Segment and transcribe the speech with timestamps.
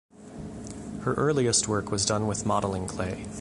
[1.01, 3.27] Her earliest work was done with modeling clay.